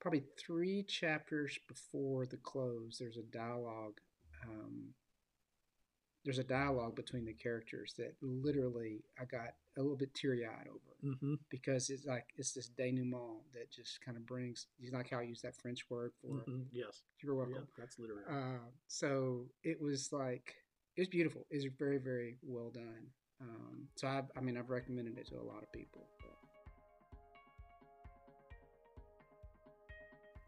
probably 0.00 0.24
three 0.38 0.82
chapters 0.84 1.58
before 1.68 2.26
the 2.26 2.38
close. 2.38 2.98
There's 2.98 3.16
a 3.16 3.22
dialogue. 3.22 4.00
Um, 4.48 4.94
there's 6.24 6.38
a 6.38 6.44
dialogue 6.44 6.94
between 6.94 7.24
the 7.24 7.32
characters 7.32 7.94
that 7.98 8.14
literally 8.22 9.02
I 9.20 9.24
got 9.24 9.54
a 9.76 9.80
little 9.82 9.96
bit 9.96 10.14
teary 10.14 10.44
eyed 10.46 10.68
over 10.68 11.16
hmm 11.18 11.34
because 11.50 11.90
it's 11.90 12.06
like 12.06 12.26
it's 12.36 12.52
this 12.52 12.68
denouement 12.68 13.42
that 13.54 13.72
just 13.72 14.00
kind 14.04 14.16
of 14.16 14.24
brings. 14.26 14.66
You 14.78 14.92
like 14.92 15.10
how 15.10 15.18
I 15.18 15.22
use 15.22 15.40
that 15.42 15.56
French 15.56 15.84
word 15.90 16.12
for 16.20 16.28
it. 16.40 16.46
hmm 16.46 16.62
Yes. 16.72 17.02
You're 17.22 17.34
Yeah, 17.34 17.44
welcome. 17.46 17.66
that's 17.78 17.98
literary. 17.98 18.24
Uh, 18.30 18.58
so 18.86 19.46
it 19.64 19.80
was 19.80 20.12
like 20.12 20.54
it 20.96 21.00
was 21.00 21.08
beautiful. 21.08 21.46
It 21.50 21.56
was 21.56 21.66
very 21.78 21.98
very 21.98 22.36
well 22.42 22.70
done. 22.70 23.06
Um, 23.40 23.88
so 23.96 24.06
I, 24.06 24.22
I 24.36 24.40
mean, 24.40 24.56
I've 24.56 24.70
recommended 24.70 25.18
it 25.18 25.26
to 25.28 25.40
a 25.40 25.42
lot 25.42 25.64
of 25.64 25.72
people. 25.72 26.06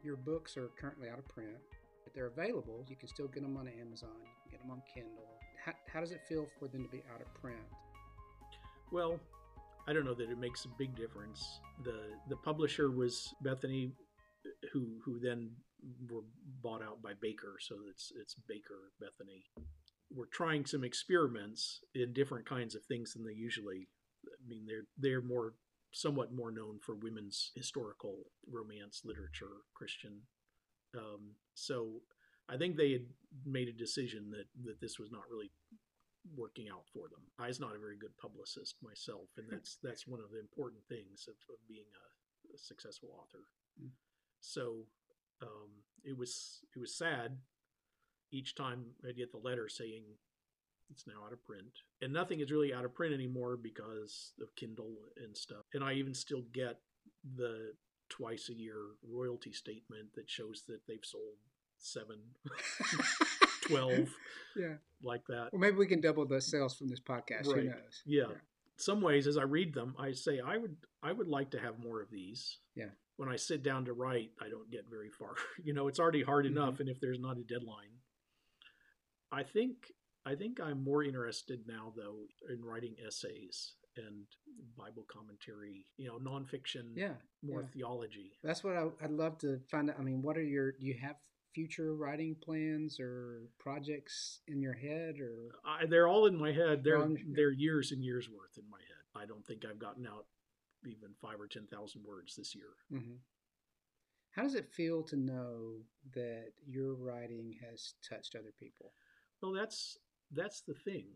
Your 0.05 0.17
books 0.17 0.59
are 0.59 0.69
currently 0.79 1.09
out 1.09 1.19
of 1.19 1.27
print, 1.29 1.57
but 2.05 2.13
they're 2.15 2.27
available. 2.27 2.85
You 2.89 2.95
can 2.95 3.09
still 3.09 3.27
get 3.27 3.43
them 3.43 3.57
on 3.57 3.67
Amazon. 3.67 4.11
You 4.21 4.29
can 4.43 4.51
get 4.51 4.61
them 4.61 4.71
on 4.71 4.83
Kindle. 4.93 5.25
How, 5.65 5.73
how 5.91 6.01
does 6.01 6.13
it 6.13 6.21
feel 6.29 6.47
for 6.59 6.69
them 6.69 6.83
to 6.85 6.91
be 6.91 7.03
out 7.15 7.23
of 7.23 7.33
print? 7.41 7.57
Well, 8.93 9.19
I 9.89 9.95
don't 9.95 10.05
know 10.05 10.13
that 10.13 10.31
it 10.31 10.39
makes 10.39 10.67
a 10.67 10.69
big 10.79 10.95
difference. 10.95 11.61
the 11.85 12.13
The 12.29 12.37
publisher 12.37 12.91
was 12.91 13.35
Bethany, 13.41 13.93
who 14.73 15.01
who 15.05 15.19
then 15.19 15.53
were 16.11 16.25
bought 16.63 16.83
out 16.83 17.03
by 17.03 17.13
Baker, 17.21 17.57
so 17.59 17.77
it's 17.91 18.13
it's 18.21 18.35
Baker 18.47 18.93
Bethany. 19.01 19.45
We're 20.15 20.27
trying 20.27 20.67
some 20.67 20.85
experiments 20.85 21.81
in 21.95 22.13
different 22.13 22.47
kinds 22.47 22.75
of 22.75 22.85
things 22.85 23.15
than 23.15 23.25
they 23.25 23.33
usually. 23.33 23.89
I 24.27 24.49
mean, 24.49 24.67
they're 24.67 24.87
they're 24.99 25.23
more 25.23 25.55
somewhat 25.95 26.33
more 26.33 26.51
known 26.51 26.81
for 26.85 26.97
women's 26.97 27.53
historical 27.55 28.17
romance 28.51 29.03
literature, 29.05 29.63
Christian. 29.75 30.23
Um, 30.95 31.37
so 31.55 32.03
I 32.49 32.57
think 32.57 32.77
they 32.77 32.93
had 32.93 33.07
made 33.47 33.69
a 33.69 33.73
decision 33.73 34.31
that 34.31 34.47
that 34.65 34.81
this 34.81 34.99
was 34.99 35.11
not 35.11 35.23
really 35.31 35.51
working 36.37 36.67
out 36.69 36.85
for 36.93 37.09
them. 37.09 37.23
I 37.39 37.47
was 37.47 37.61
not 37.61 37.77
a 37.77 37.79
very 37.79 37.97
good 37.97 38.17
publicist 38.19 38.77
myself, 38.83 39.29
and 39.37 39.47
that's 39.49 39.79
that's 39.83 40.07
one 40.07 40.21
of 40.21 40.31
the 40.33 40.41
important 40.41 40.83
things 40.89 41.27
of, 41.29 41.37
of 41.49 41.59
being 41.69 41.87
a, 41.95 42.55
a 42.55 42.59
successful 42.59 43.11
author. 43.15 43.47
Mm. 43.81 43.91
So 44.41 44.87
um, 45.43 45.71
it 46.03 46.19
was 46.19 46.61
it 46.75 46.81
was 46.81 46.99
sad 46.99 47.39
each 48.33 48.57
time 48.57 48.87
I'd 49.09 49.17
get 49.17 49.31
the 49.31 49.39
letter 49.39 49.69
saying 49.69 50.03
it's 50.91 51.07
now 51.07 51.25
out 51.27 51.33
of 51.33 51.45
print, 51.45 51.67
and 52.03 52.13
nothing 52.13 52.41
is 52.41 52.51
really 52.53 52.73
out 52.75 52.85
of 52.85 52.95
print 52.95 53.15
anymore 53.15 53.57
because 53.57 54.33
of 54.41 54.55
Kindle 54.57 54.95
and 55.23 55.37
stuff. 55.37 55.65
And 55.75 55.83
I 55.85 55.95
even 55.95 56.15
still 56.15 56.43
get 56.53 56.79
the 57.37 57.73
twice 58.11 58.49
a 58.51 58.55
year 58.55 58.77
royalty 59.09 59.53
statement 59.53 60.13
that 60.15 60.29
shows 60.31 60.65
that 60.69 60.81
they've 60.87 61.05
sold 61.05 61.37
seven, 61.79 62.19
twelve, 63.63 64.09
Yeah. 64.57 64.75
like 65.03 65.27
that. 65.29 65.49
Well, 65.53 65.61
maybe 65.61 65.77
we 65.77 65.87
can 65.87 66.01
double 66.01 66.27
the 66.27 66.41
sales 66.41 66.77
from 66.77 66.89
this 66.89 67.01
podcast. 67.01 67.47
Who 67.47 67.55
Right. 67.55 67.65
knows? 67.67 68.03
Yeah. 68.05 68.33
Some 68.77 69.01
ways, 69.01 69.27
as 69.27 69.37
I 69.37 69.43
read 69.45 69.73
them, 69.73 69.95
I 69.99 70.13
say 70.13 70.41
I 70.41 70.57
would 70.57 70.77
I 71.03 71.13
would 71.13 71.29
like 71.29 71.51
to 71.51 71.61
have 71.61 71.79
more 71.79 72.01
of 72.01 72.11
these. 72.11 72.59
Yeah. 72.75 72.91
When 73.17 73.29
I 73.29 73.37
sit 73.37 73.63
down 73.63 73.85
to 73.85 73.93
write, 73.93 74.33
I 74.41 74.49
don't 74.49 74.69
get 74.71 74.89
very 74.91 75.09
far. 75.11 75.35
you 75.63 75.73
know, 75.73 75.87
it's 75.89 76.01
already 76.01 76.23
hard 76.23 76.45
Mm-hmm. 76.47 76.57
enough, 76.57 76.81
and 76.81 76.89
if 76.89 77.01
there's 77.01 77.21
not 77.21 77.39
a 77.39 77.43
deadline, 77.45 78.01
I 79.33 79.43
think 79.45 79.93
I 80.27 80.35
think 80.35 80.61
I'm 80.61 80.83
more 80.83 81.03
interested 81.05 81.61
now 81.67 81.93
though 81.97 82.27
in 82.53 82.65
writing 82.65 82.97
essays 83.07 83.75
and 83.97 84.25
Bible 84.77 85.05
commentary. 85.09 85.87
You 85.97 86.09
know, 86.09 86.19
nonfiction, 86.19 86.93
Yeah. 86.97 87.15
more 87.43 87.61
yeah. 87.63 87.67
theology. 87.73 88.33
That's 88.43 88.65
what 88.65 88.77
I, 88.77 88.87
I'd 89.03 89.11
love 89.11 89.39
to 89.39 89.61
find 89.71 89.91
out. 89.91 89.97
I 89.99 90.03
mean, 90.03 90.23
what 90.23 90.37
are 90.37 90.43
your, 90.43 90.73
do 90.73 90.87
you 90.87 90.95
have 91.01 91.17
future 91.55 91.95
writing 91.95 92.35
plans 92.43 92.99
or 92.99 93.43
projects 93.61 94.41
in 94.49 94.61
your 94.61 94.73
head 94.73 95.21
or? 95.21 95.53
I, 95.65 95.87
they're 95.87 96.09
all 96.09 96.27
in 96.27 96.37
my 96.37 96.51
head. 96.53 96.83
They're 96.83 97.07
they're 97.35 97.53
years 97.53 97.93
and 97.93 98.03
years 98.03 98.29
worth 98.29 98.57
in 98.59 98.69
my 98.69 98.79
head. 98.79 99.23
I 99.23 99.27
don't 99.27 99.47
think 99.47 99.65
I've 99.65 99.79
gotten 99.79 100.07
out 100.07 100.27
even 100.85 101.11
five 101.23 101.41
or 101.41 101.47
ten 101.47 101.67
thousand 101.67 102.03
words 102.05 102.35
this 102.35 102.55
year. 102.55 102.75
Mhm. 102.93 103.19
How 104.33 104.43
does 104.43 104.57
it 104.57 104.69
feel 104.73 105.05
to 105.05 105.17
know 105.17 105.77
that 106.15 106.49
your 106.67 106.95
writing 106.95 107.55
has 107.65 107.95
touched 108.09 108.35
other 108.35 108.53
people? 108.59 108.93
Well, 109.41 109.53
that's 109.53 109.97
that's 110.33 110.61
the 110.63 110.75
thing 110.75 111.07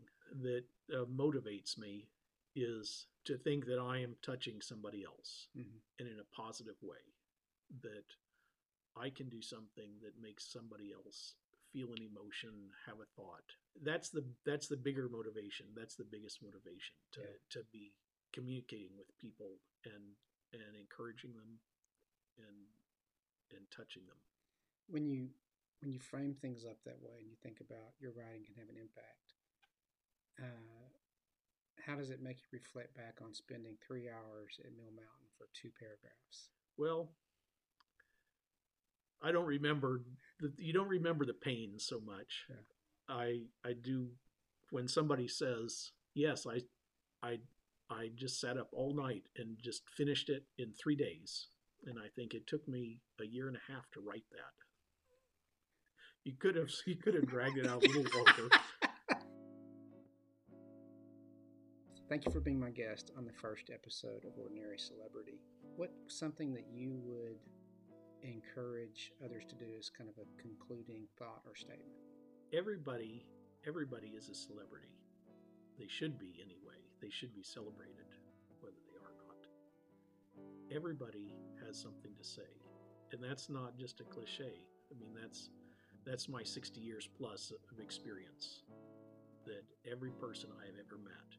that 0.41 0.63
uh, 0.93 1.05
motivates 1.05 1.77
me 1.77 2.07
is 2.55 3.07
to 3.25 3.37
think 3.37 3.65
that 3.65 3.79
I 3.79 3.99
am 3.99 4.15
touching 4.21 4.61
somebody 4.61 5.03
else 5.03 5.47
Mhm. 5.55 5.81
and 5.99 6.07
in 6.07 6.19
a 6.19 6.23
positive 6.25 6.81
way. 6.81 7.15
That 7.81 8.15
I 8.95 9.09
can 9.09 9.29
do 9.29 9.41
something 9.41 9.99
that 10.01 10.17
makes 10.19 10.45
somebody 10.45 10.91
else 10.91 11.35
feel 11.71 11.93
an 11.93 12.01
emotion, 12.01 12.71
have 12.85 12.99
a 12.99 13.05
thought. 13.05 13.55
That's 13.81 14.09
the 14.09 14.25
that's 14.43 14.67
the 14.67 14.77
bigger 14.77 15.07
motivation. 15.09 15.73
That's 15.75 15.95
the 15.95 16.05
biggest 16.05 16.41
motivation 16.41 16.95
to 17.11 17.21
Yeah. 17.21 17.37
to 17.49 17.63
be 17.65 17.93
communicating 18.31 18.95
with 18.97 19.15
people 19.17 19.59
and 19.85 20.15
and 20.53 20.75
encouraging 20.75 21.33
them 21.33 21.59
and 22.37 22.67
and 23.51 23.69
touching 23.71 24.05
them. 24.07 24.19
When 24.87 25.05
you 25.05 25.33
when 25.81 25.91
you 25.91 25.99
frame 25.99 26.35
things 26.41 26.65
up 26.65 26.77
that 26.85 26.99
way 27.01 27.15
and 27.19 27.29
you 27.29 27.37
think 27.41 27.59
about 27.61 27.95
your 27.99 28.11
writing 28.11 28.43
can 28.43 28.55
have 28.55 28.69
an 28.69 28.79
impact, 28.79 29.27
uh, 30.39 30.87
how 31.85 31.95
does 31.95 32.09
it 32.09 32.21
make 32.21 32.37
you 32.37 32.47
reflect 32.51 32.95
back 32.95 33.17
on 33.23 33.33
spending 33.33 33.75
three 33.85 34.09
hours 34.09 34.59
at 34.63 34.75
Mill 34.75 34.91
Mountain 34.91 35.29
for 35.37 35.47
two 35.53 35.69
paragraphs? 35.79 36.49
Well, 36.77 37.11
I 39.21 39.31
don't 39.31 39.45
remember 39.45 40.03
the, 40.39 40.51
you 40.57 40.73
don't 40.73 40.87
remember 40.87 41.25
the 41.25 41.33
pain 41.33 41.75
so 41.77 41.99
much. 41.99 42.45
Yeah. 42.49 42.55
I 43.09 43.41
I 43.65 43.73
do 43.73 44.09
when 44.69 44.87
somebody 44.87 45.27
says, 45.27 45.91
"Yes, 46.13 46.45
I 46.45 46.61
I 47.23 47.39
I 47.89 48.11
just 48.15 48.39
sat 48.39 48.57
up 48.57 48.69
all 48.71 48.93
night 48.93 49.23
and 49.35 49.57
just 49.59 49.89
finished 49.89 50.29
it 50.29 50.45
in 50.57 50.73
3 50.73 50.95
days." 50.95 51.47
And 51.85 51.97
I 51.97 52.07
think 52.15 52.33
it 52.33 52.47
took 52.47 52.67
me 52.67 53.01
a 53.19 53.25
year 53.25 53.47
and 53.47 53.57
a 53.57 53.71
half 53.71 53.89
to 53.91 54.01
write 54.01 54.25
that. 54.31 54.68
You 56.29 56.35
could 56.37 56.55
have 56.57 56.69
you 56.85 56.95
could 56.95 57.15
have 57.15 57.25
dragged 57.25 57.57
it 57.57 57.65
out 57.65 57.83
a 57.83 57.87
little 57.87 58.05
longer. 58.15 58.49
Thank 62.07 62.23
you 62.23 62.31
for 62.31 62.39
being 62.39 62.59
my 62.59 62.69
guest 62.69 63.09
on 63.17 63.25
the 63.25 63.33
first 63.33 63.71
episode 63.73 64.25
of 64.25 64.37
Ordinary 64.39 64.77
Celebrity. 64.77 65.39
What's 65.75 66.19
something 66.19 66.53
that 66.53 66.67
you 66.71 67.01
would 67.03 67.39
encourage 68.21 69.11
others 69.25 69.43
to 69.49 69.55
do 69.55 69.65
as 69.79 69.89
kind 69.89 70.07
of 70.07 70.19
a 70.21 70.27
concluding 70.39 71.07
thought 71.17 71.41
or 71.47 71.55
statement? 71.55 71.97
Everybody 72.53 73.25
everybody 73.67 74.09
is 74.09 74.29
a 74.29 74.35
celebrity. 74.35 74.93
They 75.79 75.87
should 75.87 76.19
be 76.19 76.35
anyway. 76.39 76.77
They 77.01 77.09
should 77.09 77.33
be 77.33 77.41
celebrated, 77.41 78.05
whether 78.61 78.77
they 78.85 78.99
are 78.99 79.15
not. 79.25 79.47
Everybody 80.75 81.33
has 81.65 81.81
something 81.81 82.13
to 82.15 82.23
say. 82.23 82.53
And 83.13 83.23
that's 83.23 83.49
not 83.49 83.79
just 83.79 83.99
a 83.99 84.03
cliche. 84.03 84.67
I 84.91 84.99
mean 84.99 85.15
that's 85.19 85.49
that's 86.09 86.27
my 86.27 86.41
60 86.41 86.81
years 86.81 87.07
plus 87.17 87.53
of 87.71 87.79
experience 87.79 88.63
that 89.45 89.63
every 89.89 90.09
person 90.11 90.49
I 90.59 90.65
have 90.65 90.75
ever 90.83 90.97
met 90.97 91.29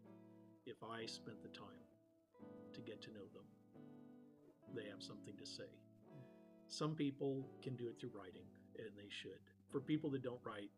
if 0.65 0.77
I 0.85 1.07
spent 1.07 1.43
the 1.43 1.49
time 1.49 1.83
to 2.73 2.81
get 2.81 3.03
to 3.03 3.11
know 3.11 3.27
them, 3.35 3.45
they 4.75 4.89
have 4.89 5.03
something 5.03 5.35
to 5.37 5.47
say. 5.47 5.71
Some 6.69 6.95
people 6.95 7.45
can 7.63 7.75
do 7.75 7.89
it 7.89 7.99
through 7.99 8.13
writing, 8.15 8.47
and 8.79 8.91
they 8.97 9.09
should. 9.09 9.41
For 9.73 9.81
people 9.81 10.09
that 10.11 10.23
don't 10.23 10.39
write, 10.45 10.71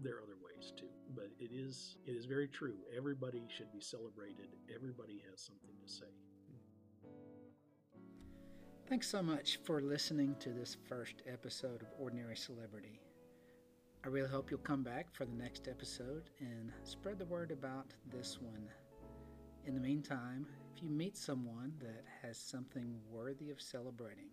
there 0.00 0.16
are 0.16 0.22
other 0.22 0.38
ways 0.42 0.72
too. 0.76 0.88
But 1.14 1.28
it 1.38 1.52
is 1.52 1.98
it 2.04 2.12
is 2.12 2.24
very 2.24 2.48
true. 2.48 2.78
Everybody 2.96 3.46
should 3.56 3.72
be 3.72 3.80
celebrated. 3.80 4.48
Everybody 4.74 5.22
has 5.30 5.40
something 5.40 5.76
to 5.80 5.92
say. 5.92 6.10
Thanks 8.88 9.08
so 9.08 9.22
much 9.22 9.60
for 9.64 9.80
listening 9.80 10.34
to 10.40 10.50
this 10.50 10.76
first 10.88 11.22
episode 11.32 11.82
of 11.82 11.88
Ordinary 11.98 12.36
Celebrity. 12.36 13.00
I 14.04 14.08
really 14.08 14.28
hope 14.28 14.50
you'll 14.50 14.58
come 14.58 14.82
back 14.82 15.06
for 15.12 15.24
the 15.24 15.34
next 15.34 15.68
episode 15.68 16.24
and 16.40 16.72
spread 16.82 17.20
the 17.20 17.24
word 17.24 17.52
about 17.52 17.94
this 18.10 18.36
one. 18.40 18.68
In 19.64 19.74
the 19.74 19.80
meantime, 19.80 20.44
if 20.74 20.82
you 20.82 20.90
meet 20.90 21.16
someone 21.16 21.72
that 21.78 22.04
has 22.20 22.36
something 22.36 22.96
worthy 23.08 23.50
of 23.52 23.60
celebrating, 23.60 24.30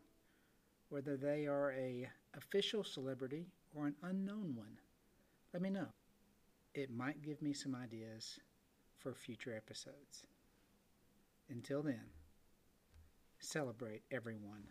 whether 0.90 1.16
they 1.16 1.46
are 1.46 1.72
a 1.74 2.10
official 2.36 2.84
celebrity 2.84 3.46
or 3.76 3.86
an 3.86 3.96
unknown 4.02 4.56
one, 4.56 4.76
let 5.54 5.62
me 5.62 5.70
know. 5.70 5.90
It 6.74 6.90
might 6.90 7.22
give 7.22 7.40
me 7.40 7.54
some 7.54 7.76
ideas 7.76 8.40
for 8.98 9.14
future 9.14 9.54
episodes. 9.56 10.24
Until 11.48 11.84
then, 11.84 12.06
celebrate 13.40 14.02
everyone 14.10 14.64